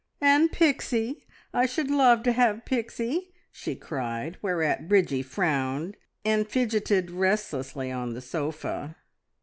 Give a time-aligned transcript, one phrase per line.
[0.19, 7.11] "And Pixie I should love to have Pixie!" she cried, whereat Bridgie frowned, and fidgeted
[7.11, 8.95] restlessly on the sofa.